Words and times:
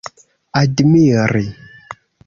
admiri 0.63 1.47